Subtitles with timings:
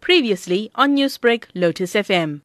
[0.00, 2.40] Previously on Newsbreak, Lotus FM.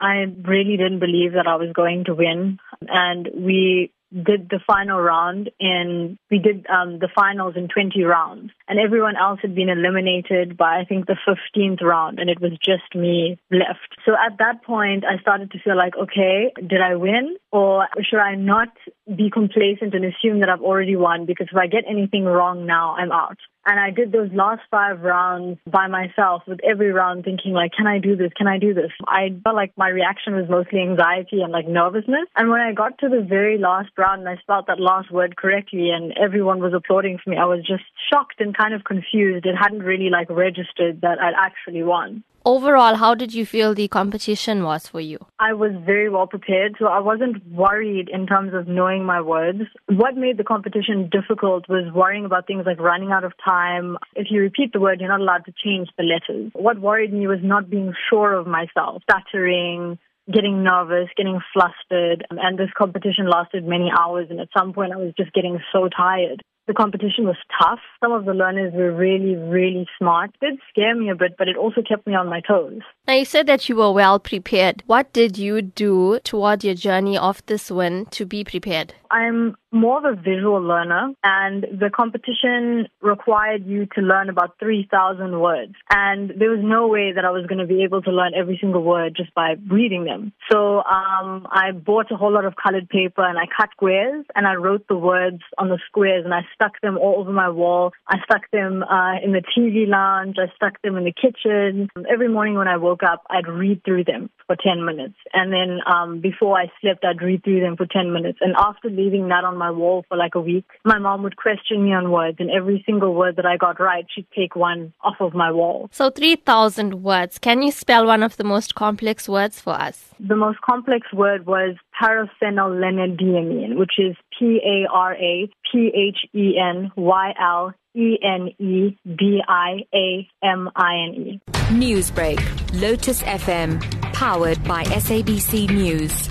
[0.00, 2.58] I really didn't believe that I was going to win.
[2.88, 8.50] And we did the final round in, we did um, the finals in 20 rounds.
[8.70, 12.20] And everyone else had been eliminated by, I think, the 15th round.
[12.20, 13.98] And it was just me left.
[14.06, 17.36] So at that point, I started to feel like, okay, did I win?
[17.50, 18.68] Or should I not
[19.08, 21.26] be complacent and assume that I've already won?
[21.26, 23.38] Because if I get anything wrong now, I'm out.
[23.66, 27.86] And I did those last five rounds by myself with every round thinking like, can
[27.86, 28.32] I do this?
[28.36, 28.90] Can I do this?
[29.06, 32.26] I felt like my reaction was mostly anxiety and like nervousness.
[32.36, 35.36] And when I got to the very last round and I spelled that last word
[35.36, 39.46] correctly and everyone was applauding for me, I was just shocked and kind of confused.
[39.46, 42.24] It hadn't really like registered that I'd actually won.
[42.44, 45.18] Overall, how did you feel the competition was for you?
[45.38, 49.60] I was very well prepared, so I wasn't worried in terms of knowing my words.
[49.88, 53.98] What made the competition difficult was worrying about things like running out of time.
[54.16, 56.50] If you repeat the word, you're not allowed to change the letters.
[56.54, 59.98] What worried me was not being sure of myself, stuttering,
[60.32, 64.96] getting nervous, getting flustered, and this competition lasted many hours and at some point I
[64.96, 66.42] was just getting so tired.
[66.70, 67.80] The competition was tough.
[67.98, 70.30] Some of the learners were really, really smart.
[70.40, 72.78] It did scare me a bit, but it also kept me on my toes.
[73.08, 74.84] Now, you said that you were well prepared.
[74.86, 78.94] What did you do toward your journey of this win to be prepared?
[79.10, 85.40] I'm more of a visual learner, and the competition required you to learn about 3,000
[85.40, 85.74] words.
[85.90, 88.58] And there was no way that I was going to be able to learn every
[88.60, 90.32] single word just by reading them.
[90.50, 94.46] So um, I bought a whole lot of colored paper and I cut squares and
[94.46, 97.92] I wrote the words on the squares and I stuck them all over my wall.
[98.08, 100.36] I stuck them uh, in the TV lounge.
[100.38, 101.88] I stuck them in the kitchen.
[102.10, 105.14] Every morning when I woke up, I'd read through them for 10 minutes.
[105.32, 108.38] And then um, before I slept, I'd read through them for 10 minutes.
[108.40, 111.84] And after leaving that on my wall for like a week, my mom would question
[111.84, 112.38] me on words.
[112.40, 115.88] And every single word that I got right, she'd take one off of my wall.
[115.92, 117.38] So 3,000 words.
[117.38, 119.96] Can you spell one of the most complex words for us?
[120.18, 126.58] The most complex word was paraphenylenediamine, which is P A R A P H E
[126.58, 131.40] N Y L E N E D I A M I N E.
[131.70, 132.40] Newsbreak,
[132.80, 133.80] Lotus FM,
[134.12, 136.29] powered by SABC News.